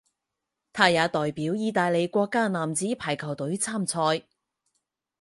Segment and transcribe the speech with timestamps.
[0.73, 4.23] 他也代表意大利国家男子排球队参赛。